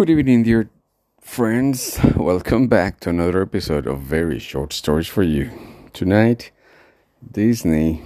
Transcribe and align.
Good 0.00 0.08
evening, 0.08 0.44
dear 0.44 0.70
friends. 1.20 2.00
Welcome 2.16 2.68
back 2.68 3.00
to 3.00 3.10
another 3.10 3.42
episode 3.42 3.86
of 3.86 3.98
Very 3.98 4.38
Short 4.38 4.72
Stories 4.72 5.06
for 5.06 5.22
You. 5.22 5.50
Tonight, 5.92 6.52
Disney 7.30 8.00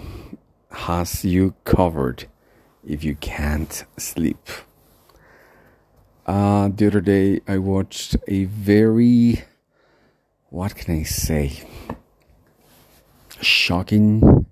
has 0.72 1.24
you 1.24 1.54
covered 1.62 2.24
if 2.84 3.04
you 3.04 3.14
can't 3.14 3.84
sleep. 3.96 4.48
Uh, 6.26 6.68
the 6.74 6.88
other 6.88 7.00
day, 7.00 7.42
I 7.46 7.58
watched 7.58 8.16
a 8.26 8.46
very, 8.46 9.44
what 10.50 10.74
can 10.74 10.98
I 10.98 11.04
say, 11.04 11.62
shocking, 13.40 14.46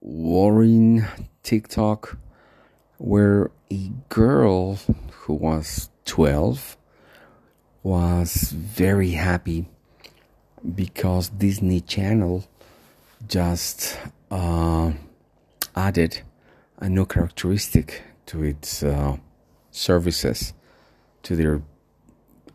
worrying 0.00 1.06
TikTok 1.44 2.18
where 2.96 3.52
a 3.70 3.92
girl 4.08 4.80
who 5.12 5.34
was 5.34 5.90
12 6.08 6.76
was 7.82 8.50
very 8.52 9.10
happy 9.10 9.68
because 10.74 11.28
Disney 11.28 11.80
Channel 11.80 12.44
just 13.28 13.98
uh, 14.30 14.92
added 15.76 16.22
a 16.78 16.88
new 16.88 17.04
characteristic 17.04 18.02
to 18.26 18.42
its 18.42 18.82
uh, 18.82 19.18
services, 19.70 20.54
to 21.22 21.36
their 21.36 21.62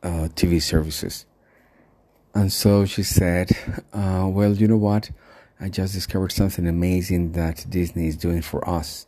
uh, 0.02 0.28
TV 0.36 0.62
services. 0.62 1.26
And 2.34 2.52
so 2.52 2.86
she 2.86 3.04
said, 3.04 3.52
uh, 3.94 4.28
Well, 4.32 4.54
you 4.54 4.68
know 4.68 4.78
what? 4.78 5.12
I 5.60 5.70
just 5.70 5.94
discovered 5.94 6.32
something 6.32 6.68
amazing 6.68 7.34
that 7.34 7.66
Disney 7.70 8.08
is 8.08 8.18
doing 8.18 8.42
for 8.42 8.68
us. 8.68 9.06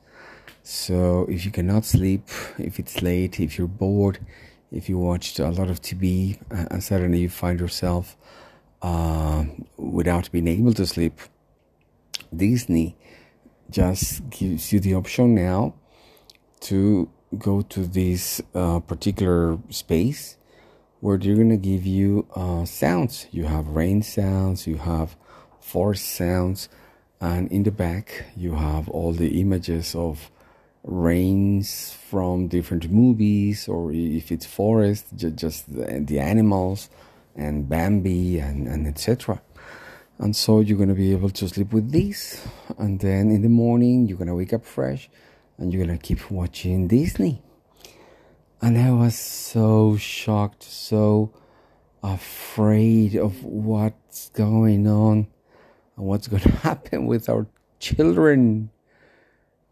So 0.68 1.28
if 1.30 1.46
you 1.46 1.52
cannot 1.52 1.86
sleep, 1.86 2.28
if 2.58 2.80
it's 2.80 3.04
late, 3.04 3.40
if 3.40 3.56
you're 3.56 3.68
bored, 3.68 4.18
if 4.72 4.90
you 4.90 4.98
watched 4.98 5.38
a 5.38 5.52
lot 5.52 5.70
of 5.70 5.80
TV 5.80 6.40
uh, 6.52 6.66
and 6.72 6.84
suddenly 6.84 7.20
you 7.20 7.30
find 7.30 7.59
yourself 7.59 8.17
uh, 8.81 9.45
without 9.78 10.31
being 10.31 10.48
able 10.48 10.73
to 10.73 10.88
sleep, 10.88 11.20
Disney 12.36 12.98
just 13.70 14.28
gives 14.31 14.73
you 14.73 14.80
the 14.80 14.95
option 14.95 15.36
now 15.36 15.76
to 16.62 17.11
go 17.38 17.61
to 17.61 17.82
this 17.86 18.42
uh, 18.56 18.80
particular 18.80 19.59
space 19.70 20.36
where 21.00 21.20
they're 21.20 21.36
gonna 21.36 21.58
give 21.58 21.86
you 21.86 22.26
uh, 22.36 22.66
sounds. 22.66 23.28
You 23.30 23.44
have 23.44 23.67
rain 23.67 24.02
sounds, 24.02 24.66
you 24.66 24.78
have 24.78 25.16
forest 25.59 26.08
sounds, 26.09 26.70
and 27.22 27.52
in 27.52 27.61
the 27.61 27.72
back 27.72 28.26
you 28.36 28.56
have 28.56 28.89
all 28.89 29.14
the 29.14 29.39
images 29.39 29.94
of 29.94 30.32
rains 30.86 31.94
from 32.09 32.47
different 32.47 32.89
movies, 32.91 33.67
or 33.67 33.91
if 33.91 34.31
it's 34.31 34.45
forest, 34.45 35.08
just 35.16 35.73
the, 35.73 36.19
animals 36.19 36.89
and 37.36 37.67
Bambi 37.67 38.39
and, 38.39 38.67
and 38.67 38.88
etc. 38.88 39.42
And 40.19 40.36
so 40.36 40.59
you're 40.61 40.77
gonna 40.77 40.94
be 40.94 41.11
able 41.11 41.31
to 41.31 41.50
sleep 41.50 41.73
with 41.73 41.92
this 41.92 42.45
and 42.77 43.00
then 43.00 43.31
in 43.31 43.42
the 43.42 43.50
morning 43.50 44.08
you're 44.08 44.17
gonna 44.17 44.36
wake 44.36 44.53
up 44.53 44.66
fresh, 44.66 45.09
and 45.58 45.73
you're 45.73 45.86
gonna 45.86 45.97
keep 45.97 46.30
watching 46.31 46.88
Disney. 46.88 47.42
And 48.61 48.77
I 48.77 48.92
was 48.92 49.17
so 49.17 49.97
shocked, 49.97 50.64
so 50.64 51.33
afraid 52.02 53.16
of 53.16 53.44
what's 53.44 54.30
going 54.30 54.88
on 54.88 55.27
and 55.97 56.05
what's 56.05 56.27
going 56.27 56.42
to 56.44 56.52
happen 56.52 57.05
with 57.08 57.30
our 57.30 57.47
children 57.80 58.70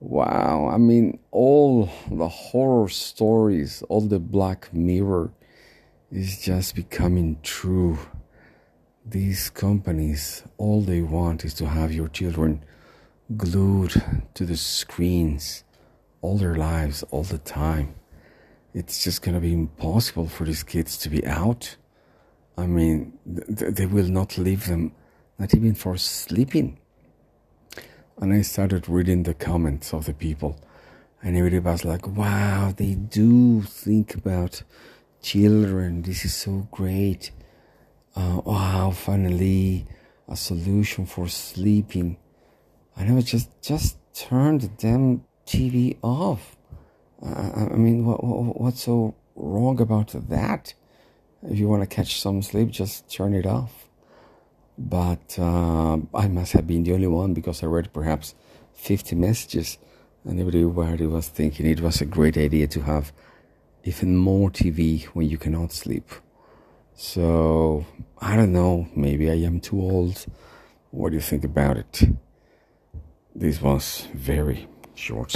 Wow, 0.06 0.68
I 0.70 0.78
mean, 0.80 1.20
all 1.32 1.90
the 2.12 2.28
horror 2.28 2.90
stories, 2.90 3.84
all 3.88 4.02
the 4.02 4.20
Black 4.20 4.74
Mirror 4.74 5.32
is 6.12 6.42
just 6.42 6.76
becoming 6.76 7.38
true. 7.42 7.98
These 9.06 9.50
companies, 9.50 10.44
all 10.58 10.82
they 10.82 11.02
want 11.02 11.46
is 11.46 11.54
to 11.54 11.68
have 11.68 11.94
your 11.94 12.10
children 12.10 12.66
glued 13.38 13.94
to 14.34 14.46
the 14.46 14.58
screens 14.58 15.64
all 16.22 16.38
their 16.38 16.56
lives, 16.56 17.04
all 17.04 17.24
the 17.24 17.38
time. 17.38 17.96
It's 18.74 19.06
just 19.06 19.22
gonna 19.22 19.40
be 19.40 19.54
impossible 19.54 20.28
for 20.28 20.44
these 20.44 20.64
kids 20.64 20.98
to 20.98 21.10
be 21.10 21.26
out. 21.26 21.78
I 22.58 22.68
mean, 22.68 23.14
th- 23.34 23.74
they 23.74 23.86
will 23.86 24.10
not 24.10 24.38
leave 24.38 24.68
them, 24.68 24.92
not 25.40 25.56
even 25.56 25.76
for 25.76 25.96
sleeping 25.96 26.78
and 28.18 28.34
I 28.34 28.42
started 28.42 28.88
reading 28.88 29.24
the 29.24 29.34
comments 29.34 29.94
of 29.94 30.06
the 30.06 30.14
people, 30.14 30.60
and 31.22 31.36
everybody 31.36 31.60
was 31.60 31.86
like, 31.86 32.08
"Wow, 32.08 32.74
they 32.76 32.94
do 32.94 33.62
think 33.64 34.16
about 34.16 34.64
children. 35.22 36.02
This 36.04 36.26
is 36.26 36.34
so 36.34 36.68
great. 36.72 37.32
Uh, 38.16 38.42
wow, 38.46 38.92
finally 38.92 39.86
a 40.28 40.36
solution 40.36 41.06
for 41.06 41.28
sleeping." 41.28 42.18
And 42.96 43.10
I 43.10 43.14
was 43.14 43.26
just 43.26 43.50
just 43.62 43.98
turn 44.14 44.60
the 44.60 44.68
damn 44.68 45.24
TV 45.46 45.98
off. 46.02 46.56
Uh, 47.22 47.68
I 47.72 47.76
mean, 47.76 48.06
what, 48.06 48.24
what, 48.24 48.62
what's 48.62 48.84
so 48.84 49.16
wrong 49.36 49.82
about 49.82 50.10
that? 50.30 50.74
If 51.42 51.58
you 51.58 51.68
want 51.68 51.82
to 51.82 51.96
catch 51.96 52.22
some 52.22 52.42
sleep, 52.42 52.70
just 52.70 53.10
turn 53.10 53.34
it 53.34 53.46
off 53.46 53.90
but 54.78 55.38
uh, 55.40 55.98
I 56.14 56.28
must 56.28 56.54
have 56.54 56.68
been 56.68 56.84
the 56.84 56.94
only 56.94 57.08
one 57.08 57.34
because 57.34 57.64
I 57.64 57.68
read 57.68 57.94
perhaps 57.94 58.36
50 58.74 59.16
messages 59.16 59.78
and 60.26 60.40
everybody 60.40 61.06
was 61.06 61.28
thinking 61.28 61.66
it 61.66 61.82
was 61.82 62.02
a 62.02 62.06
great 62.06 62.38
idea 62.38 62.68
to 62.68 62.82
have 62.82 63.12
even 63.84 64.16
more 64.16 64.50
TV 64.50 65.06
when 65.08 65.30
you 65.30 65.38
cannot 65.38 65.72
sleep. 65.72 66.10
So 66.96 67.86
I 68.20 68.36
don't 68.36 68.54
know, 68.54 68.88
maybe 68.96 69.30
I 69.30 69.36
am 69.36 69.60
too 69.60 69.82
old. 69.82 70.26
What 70.92 71.10
do 71.10 71.16
you 71.16 71.22
think 71.22 71.44
about 71.44 71.78
it? 71.78 72.04
This 73.36 73.62
was 73.62 74.08
very 74.14 74.68
short. 74.96 75.34